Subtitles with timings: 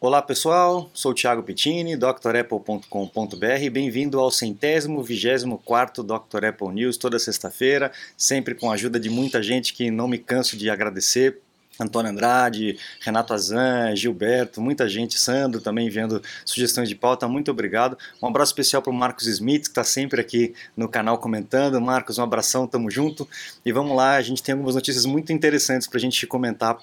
[0.00, 3.70] Olá pessoal, sou Thiago Pittini, drapple.com.br.
[3.72, 6.44] Bem-vindo ao centésimo, vigésimo quarto Dr.
[6.46, 10.58] Apple News, toda sexta-feira, sempre com a ajuda de muita gente que não me canso
[10.58, 11.40] de agradecer.
[11.80, 17.96] Antônio Andrade, Renato Azan, Gilberto, muita gente, Sandro também vendo sugestões de pauta, muito obrigado.
[18.22, 21.80] Um abraço especial para o Marcos Smith, que está sempre aqui no canal comentando.
[21.80, 23.26] Marcos, um abração, tamo junto.
[23.64, 26.78] E vamos lá, a gente tem algumas notícias muito interessantes para a gente comentar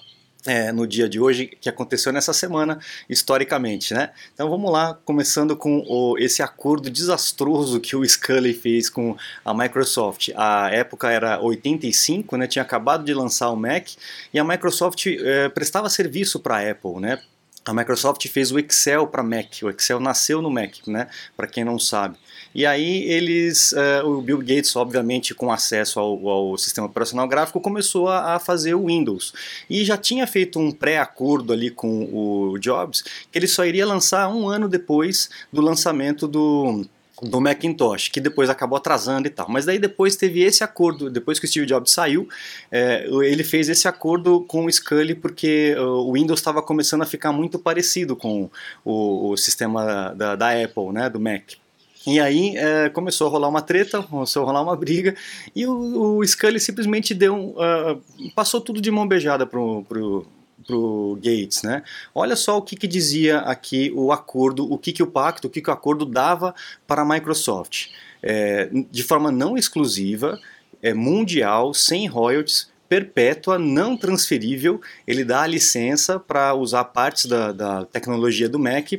[0.46, 4.10] é, no dia de hoje que aconteceu nessa semana historicamente, né?
[4.34, 9.54] Então vamos lá, começando com o, esse acordo desastroso que o Scully fez com a
[9.54, 10.30] Microsoft.
[10.36, 12.46] A época era 85, né?
[12.46, 13.88] Tinha acabado de lançar o Mac
[14.32, 17.20] e a Microsoft é, prestava serviço para a Apple, né?
[17.64, 19.62] A Microsoft fez o Excel para Mac.
[19.62, 21.08] O Excel nasceu no Mac, né?
[21.36, 22.16] Para quem não sabe.
[22.54, 27.60] E aí eles, uh, o Bill Gates, obviamente, com acesso ao, ao sistema operacional gráfico,
[27.60, 29.32] começou a, a, fazer o Windows.
[29.70, 34.28] E já tinha feito um pré-acordo ali com o Jobs, que ele só iria lançar
[34.28, 36.84] um ano depois do lançamento do
[37.22, 39.48] do Macintosh, que depois acabou atrasando e tal.
[39.48, 42.28] Mas daí depois teve esse acordo, depois que o Steve Jobs saiu,
[42.70, 47.32] é, ele fez esse acordo com o Scully porque o Windows estava começando a ficar
[47.32, 48.50] muito parecido com
[48.84, 51.52] o, o sistema da, da, Apple, né, do Mac.
[52.04, 55.14] E aí é, começou a rolar uma treta, começou a rolar uma briga,
[55.54, 58.02] e o, o Scully simplesmente deu uh,
[58.34, 60.26] passou tudo de mão beijada pro, pro
[60.66, 61.82] para o Gates, né?
[62.14, 65.50] Olha só o que, que, dizia aqui o acordo, o que, que o pacto, o
[65.50, 66.54] que, que o acordo dava
[66.86, 67.88] para a Microsoft.
[68.22, 70.38] É, de forma não exclusiva,
[70.82, 77.50] é, mundial, sem royalties, perpétua, não transferível, ele dá a licença para usar partes da,
[77.50, 78.92] da tecnologia do Mac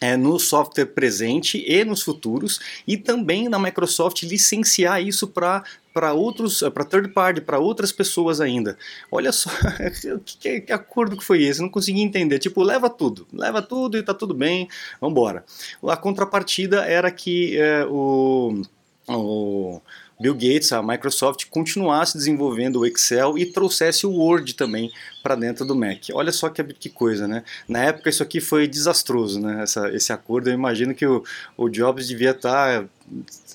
[0.00, 5.62] é, no software presente e nos futuros, e também na Microsoft licenciar isso para
[5.94, 8.76] para outros, para third party, para outras pessoas ainda.
[9.10, 9.48] Olha só,
[10.40, 11.62] que, que, acordo que foi esse?
[11.62, 12.40] Não consegui entender.
[12.40, 14.68] Tipo, leva tudo, leva tudo e tá tudo bem,
[15.00, 15.44] vamos embora.
[15.86, 18.60] A contrapartida era que é, o,
[19.08, 19.80] o
[20.20, 24.92] Bill Gates, a Microsoft, continuasse desenvolvendo o Excel e trouxesse o Word também
[25.22, 26.02] para dentro do Mac.
[26.12, 27.42] Olha só que, que, coisa, né?
[27.68, 29.62] Na época isso aqui foi desastroso, né?
[29.62, 31.24] Essa, esse acordo, eu imagino que o,
[31.56, 32.88] o Jobs devia estar tá,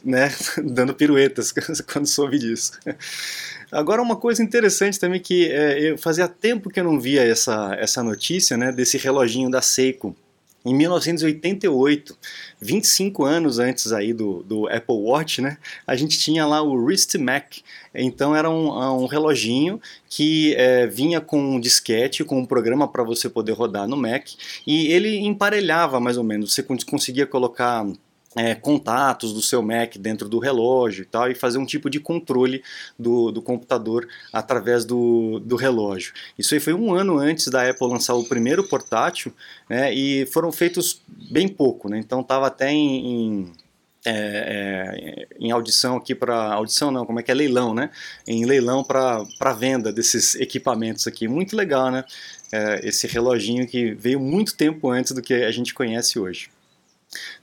[0.03, 0.31] né,
[0.63, 1.53] dando piruetas
[1.91, 2.73] quando soube disso.
[3.71, 7.75] Agora uma coisa interessante também que é, eu fazia tempo que eu não via essa,
[7.79, 10.15] essa notícia, né, desse reloginho da Seiko
[10.65, 12.17] em 1988,
[12.61, 17.15] 25 anos antes aí do, do Apple Watch, né, a gente tinha lá o Wrist
[17.15, 17.57] Mac.
[17.95, 18.69] Então era um,
[19.01, 23.87] um reloginho que é, vinha com um disquete, com um programa para você poder rodar
[23.87, 24.27] no Mac,
[24.67, 26.53] e ele emparelhava mais ou menos.
[26.53, 27.85] Você conseguia colocar
[28.35, 31.99] é, contatos do seu Mac dentro do relógio e tal, e fazer um tipo de
[31.99, 32.63] controle
[32.97, 36.13] do, do computador através do, do relógio.
[36.37, 39.33] Isso aí foi um ano antes da Apple lançar o primeiro portátil,
[39.69, 41.01] né, e foram feitos
[41.31, 43.53] bem pouco, né, então estava até em, em
[44.05, 47.89] é, é, em audição aqui para audição não, como é que é leilão, né?
[48.25, 52.05] Em leilão para venda desses equipamentos aqui, muito legal, né?
[52.49, 56.49] É, esse reloginho que veio muito tempo antes do que a gente conhece hoje.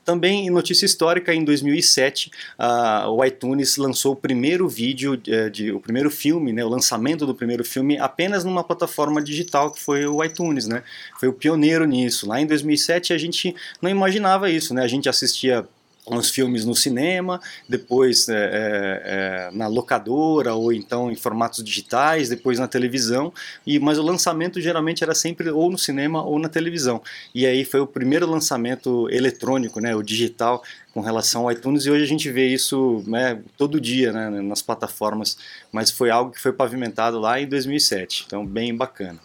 [0.05, 5.73] Também em notícia histórica, em 2007, uh, o iTunes lançou o primeiro vídeo, uh, de,
[5.73, 10.07] o primeiro filme, né, o lançamento do primeiro filme apenas numa plataforma digital que foi
[10.07, 10.83] o iTunes, né?
[11.19, 12.29] Foi o pioneiro nisso.
[12.29, 14.83] Lá em 2007 a gente não imaginava isso, né?
[14.83, 15.67] A gente assistia
[16.07, 22.29] os filmes no cinema, depois é, é, é, na locadora ou então em formatos digitais,
[22.29, 23.33] depois na televisão,
[23.67, 27.03] e mas o lançamento geralmente era sempre ou no cinema ou na televisão.
[27.35, 30.63] E aí foi o primeiro lançamento eletrônico, né, o digital,
[30.95, 34.63] com relação ao iTunes, e hoje a gente vê isso né, todo dia né, nas
[34.63, 35.37] plataformas,
[35.73, 39.19] mas foi algo que foi pavimentado lá em 2007, então bem bacana.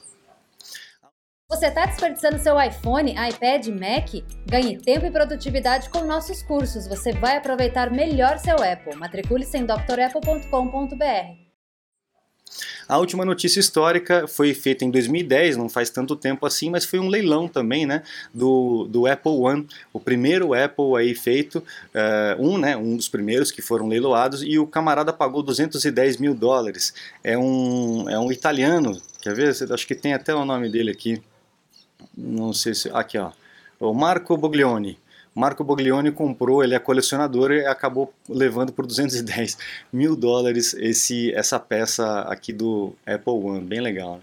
[1.52, 4.24] Você está desperdiçando seu iPhone, iPad, Mac?
[4.50, 6.88] Ganhe tempo e produtividade com nossos cursos.
[6.88, 8.96] Você vai aproveitar melhor seu Apple.
[8.96, 10.96] Matricule-se em drapple.com.br.
[12.88, 17.00] A última notícia histórica foi feita em 2010, não faz tanto tempo assim, mas foi
[17.00, 18.04] um leilão também, né,
[18.34, 23.52] do, do Apple One, o primeiro Apple aí feito, uh, um, né, um dos primeiros
[23.52, 26.94] que foram leiloados, e o camarada pagou 210 mil dólares.
[27.24, 29.50] É um, é um italiano, quer ver?
[29.50, 31.22] Acho que tem até o nome dele aqui
[32.16, 32.90] não sei se.
[32.90, 33.32] Aqui, ó.
[33.80, 34.98] O Marco Boglione.
[35.34, 39.58] Marco Boglione comprou, ele é colecionador e acabou levando por 210
[39.92, 44.22] mil dólares esse, essa peça aqui do Apple One, bem legal.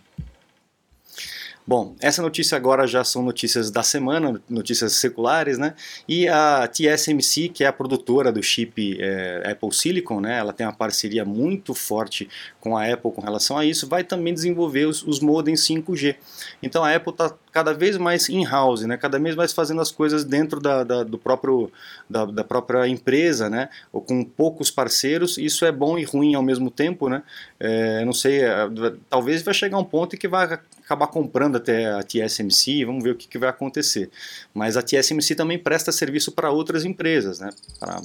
[1.68, 5.74] Bom, essa notícia agora já são notícias da semana, notícias seculares, né?
[6.08, 10.38] E a TSMC, que é a produtora do chip é, Apple Silicon, né?
[10.38, 12.26] Ela tem uma parceria muito forte
[12.58, 16.16] com a Apple com relação a isso, vai também desenvolver os, os modems 5G.
[16.62, 18.96] Então a Apple está cada vez mais in-house, né?
[18.96, 21.72] Cada vez mais fazendo as coisas dentro da, da do próprio,
[22.08, 23.68] da, da, própria empresa, né?
[23.92, 25.36] Ou com poucos parceiros.
[25.38, 27.20] Isso é bom e ruim ao mesmo tempo, né?
[27.58, 28.68] É, não sei, é,
[29.10, 33.10] talvez vai chegar um ponto em que vai acabar comprando até a TSMC, vamos ver
[33.10, 34.08] o que, que vai acontecer.
[34.54, 37.50] Mas a TSMC também presta serviço para outras empresas, né?
[37.80, 38.00] Para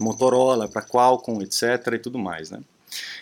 [0.00, 1.92] Motorola, para Qualcomm, etc.
[1.92, 2.58] e tudo mais, né?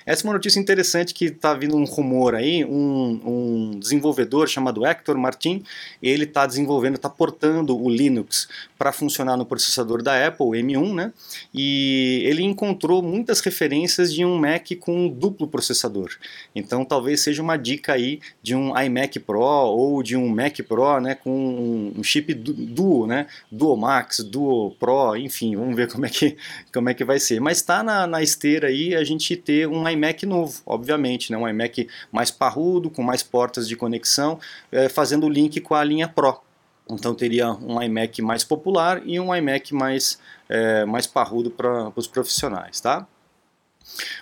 [0.04, 4.84] Essa é uma notícia interessante que está vindo um rumor aí, um, um desenvolvedor chamado
[4.84, 5.62] Hector Martin,
[6.02, 8.48] ele está desenvolvendo, está portando o Linux
[8.78, 11.12] para funcionar no processador da Apple, M1, né?
[11.54, 16.10] E ele encontrou muitas referências de um Mac com um duplo processador.
[16.54, 21.00] Então talvez seja uma dica aí de um iMac Pro ou de um Mac Pro,
[21.00, 23.26] né, com um chip duo, né?
[23.50, 26.36] Duo Max, Duo Pro, enfim, vamos ver como é que
[26.72, 27.40] como é que vai ser.
[27.40, 31.38] Mas está na, na esteira aí a gente ter um iMac novo, obviamente, né?
[31.38, 34.38] um iMac mais parrudo, com mais portas de conexão,
[34.70, 36.40] é, fazendo o link com a linha Pro.
[36.90, 40.18] Então teria um iMac mais popular e um iMac mais,
[40.48, 43.06] é, mais parrudo para os profissionais, tá?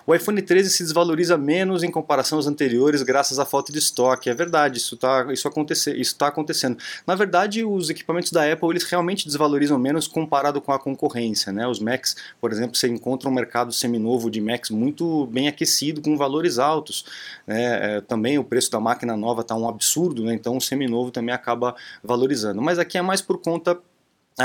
[0.06, 4.28] O iPhone 13 se desvaloriza menos em comparação aos anteriores graças à falta de estoque.
[4.30, 5.48] É verdade, isso está isso
[5.96, 6.76] isso tá acontecendo.
[7.06, 11.52] Na verdade, os equipamentos da Apple eles realmente desvalorizam menos comparado com a concorrência.
[11.52, 11.66] Né?
[11.66, 16.16] Os Macs, por exemplo, você encontra um mercado seminovo de Macs muito bem aquecido, com
[16.16, 17.04] valores altos.
[17.46, 17.96] Né?
[17.96, 20.34] É, também o preço da máquina nova está um absurdo, né?
[20.34, 22.60] então o seminovo também acaba valorizando.
[22.60, 23.78] Mas aqui é mais por conta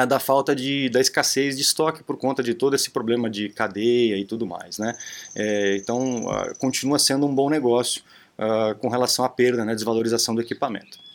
[0.08, 4.18] da falta de, da escassez de estoque por conta de todo esse problema de cadeia
[4.18, 4.94] e tudo mais, né?
[5.34, 8.02] É, então uh, continua sendo um bom negócio
[8.38, 11.06] uh, com relação à perda, né, desvalorização do equipamento.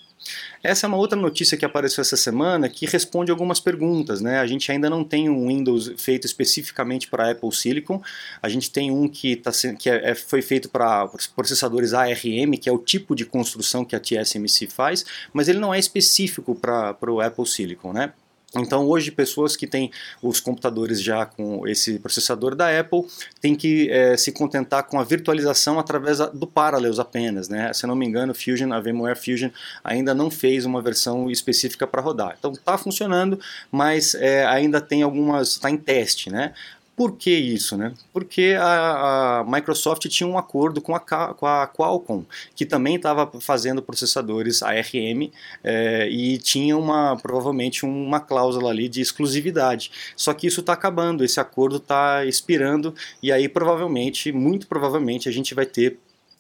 [0.62, 4.20] Essa é uma outra notícia que apareceu essa semana que responde algumas perguntas.
[4.20, 4.38] Né?
[4.38, 8.02] A gente ainda não tem um Windows feito especificamente para Apple Silicon.
[8.42, 12.68] A gente tem um que, tá, que é, é, foi feito para processadores ARM, que
[12.68, 17.10] é o tipo de construção que a TSMC faz, mas ele não é específico para
[17.10, 17.94] o Apple Silicon.
[17.94, 18.12] Né?
[18.54, 19.90] Então hoje pessoas que têm
[20.22, 23.06] os computadores já com esse processador da Apple
[23.40, 27.72] têm que é, se contentar com a virtualização através do Parallels apenas, né?
[27.72, 29.50] Se não me engano, Fusion, a VMware Fusion
[29.84, 32.34] ainda não fez uma versão específica para rodar.
[32.38, 33.38] Então está funcionando,
[33.70, 36.52] mas é, ainda tem algumas, está em teste, né?
[37.00, 37.78] Por que isso?
[37.78, 37.94] Né?
[38.12, 43.26] Porque a, a Microsoft tinha um acordo com a, com a Qualcomm, que também estava
[43.40, 45.30] fazendo processadores ARM
[45.64, 49.90] é, e tinha uma, provavelmente uma cláusula ali de exclusividade.
[50.14, 55.32] Só que isso está acabando, esse acordo está expirando e aí provavelmente, muito provavelmente, a
[55.32, 55.98] gente vai ter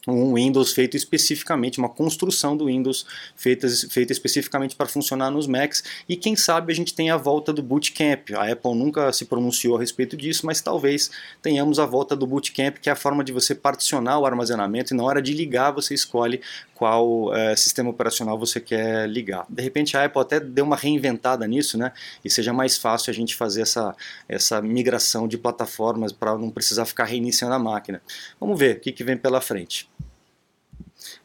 [0.08, 3.04] um Windows feito especificamente, uma construção do Windows
[3.36, 7.52] feita, feita especificamente para funcionar nos Macs e quem sabe a gente tenha a volta
[7.52, 8.30] do Bootcamp.
[8.34, 11.10] A Apple nunca se pronunciou a respeito disso, mas talvez
[11.42, 14.96] tenhamos a volta do Bootcamp, que é a forma de você particionar o armazenamento e
[14.96, 16.40] na hora de ligar você escolhe
[16.74, 19.44] qual é, sistema operacional você quer ligar.
[19.50, 21.92] De repente a Apple até deu uma reinventada nisso, né?
[22.24, 23.94] E seja mais fácil a gente fazer essa,
[24.26, 28.00] essa migração de plataformas para não precisar ficar reiniciando a máquina.
[28.40, 29.89] Vamos ver o que, que vem pela frente.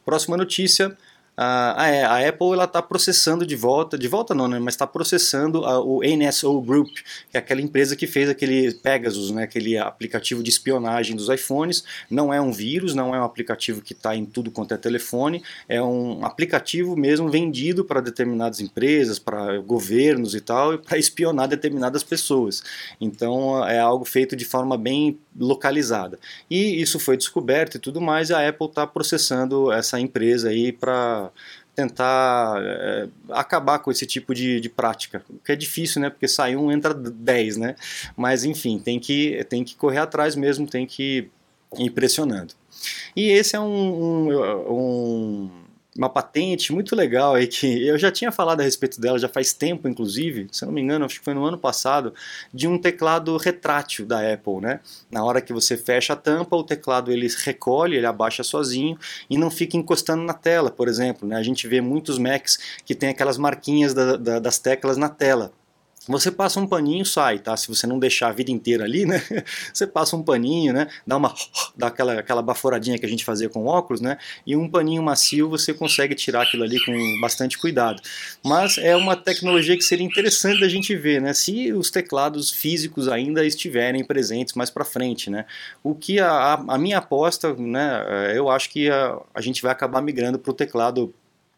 [0.04, 0.96] Próxima notícia
[1.36, 4.72] ah, ah, é, a Apple ela está processando de volta, de volta não, né, mas
[4.72, 6.88] está processando a, o NSO Group,
[7.30, 11.84] que é aquela empresa que fez aquele Pegasus, né, aquele aplicativo de espionagem dos iPhones.
[12.10, 15.42] Não é um vírus, não é um aplicativo que está em tudo quanto é telefone,
[15.68, 22.02] é um aplicativo mesmo vendido para determinadas empresas, para governos e tal, para espionar determinadas
[22.02, 22.62] pessoas.
[22.98, 26.18] Então é algo feito de forma bem localizada.
[26.50, 30.72] E isso foi descoberto e tudo mais, e a Apple está processando essa empresa aí
[30.72, 31.25] para
[31.74, 36.10] tentar é, acabar com esse tipo de, de prática, que é difícil, né?
[36.10, 37.76] Porque sai um, entra 10, né?
[38.16, 41.02] Mas enfim, tem que, tem que correr atrás mesmo, tem que
[41.78, 42.54] ir impressionando.
[43.14, 45.50] E esse é um, um, um
[45.96, 49.52] uma patente muito legal aí que eu já tinha falado a respeito dela já faz
[49.52, 52.14] tempo, inclusive, se eu não me engano, acho que foi no ano passado,
[52.52, 54.80] de um teclado retrátil da Apple, né?
[55.10, 58.98] Na hora que você fecha a tampa, o teclado ele recolhe, ele abaixa sozinho
[59.28, 61.36] e não fica encostando na tela, por exemplo, né?
[61.36, 65.52] A gente vê muitos Macs que tem aquelas marquinhas da, da, das teclas na tela.
[66.08, 67.56] Você passa um paninho, sai, tá?
[67.56, 69.22] Se você não deixar a vida inteira ali, né?
[69.72, 70.88] Você passa um paninho, né?
[71.06, 71.34] Dá uma
[71.76, 74.16] dá aquela aquela baforadinha que a gente fazia com óculos, né?
[74.46, 78.00] E um paninho macio você consegue tirar aquilo ali com bastante cuidado.
[78.44, 81.32] Mas é uma tecnologia que seria interessante da gente ver, né?
[81.34, 85.44] Se os teclados físicos ainda estiverem presentes mais para frente, né?
[85.82, 88.32] O que a, a minha aposta, né?
[88.34, 91.12] Eu acho que a, a gente vai acabar migrando para o teclado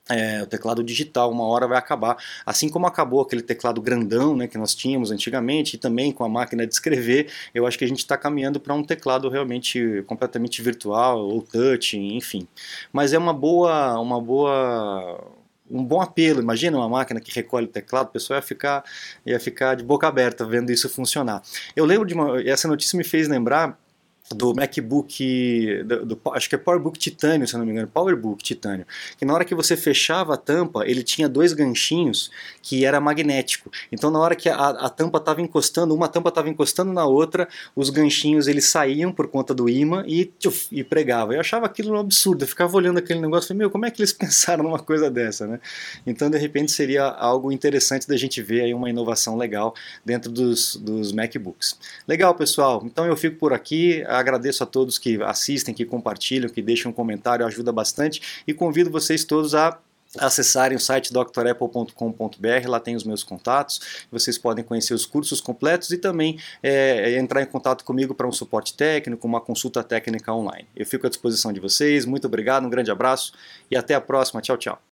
[0.08, 2.16] é, o teclado digital, uma hora vai acabar.
[2.44, 6.28] Assim como acabou aquele teclado grandão né, que nós tínhamos antigamente, e também com a
[6.28, 10.62] máquina de escrever, eu acho que a gente está caminhando para um teclado realmente completamente
[10.62, 12.46] virtual, ou touch, enfim.
[12.92, 15.38] Mas é uma boa, uma boa
[15.70, 16.40] um bom apelo.
[16.40, 18.84] Imagina uma máquina que recolhe o teclado, o pessoal ia ficar,
[19.24, 21.42] ia ficar de boca aberta vendo isso funcionar.
[21.76, 22.40] Eu lembro de uma.
[22.42, 23.78] Essa notícia me fez lembrar
[24.34, 28.86] do MacBook, do, do, acho que é PowerBook Titânio, se não me engano, PowerBook Titânio,
[29.16, 32.30] que na hora que você fechava a tampa, ele tinha dois ganchinhos
[32.62, 33.70] que era magnético.
[33.90, 37.48] Então na hora que a, a tampa estava encostando, uma tampa estava encostando na outra,
[37.74, 41.34] os ganchinhos eles saíam por conta do imã e, tchuf, e pregava.
[41.34, 43.90] Eu achava aquilo um absurdo, eu ficava olhando aquele negócio e falei, meu, como é
[43.90, 45.60] que eles pensaram numa coisa dessa, né?
[46.06, 50.76] Então de repente seria algo interessante da gente ver aí uma inovação legal dentro dos,
[50.76, 51.78] dos MacBooks.
[52.06, 52.82] Legal, pessoal.
[52.84, 56.94] Então eu fico por aqui agradeço a todos que assistem, que compartilham, que deixam um
[56.94, 59.78] comentário, ajuda bastante e convido vocês todos a
[60.16, 65.90] acessarem o site drapple.com.br, lá tem os meus contatos, vocês podem conhecer os cursos completos
[65.90, 70.66] e também é, entrar em contato comigo para um suporte técnico, uma consulta técnica online.
[70.74, 73.32] Eu fico à disposição de vocês, muito obrigado, um grande abraço
[73.70, 74.80] e até a próxima, tchau, tchau.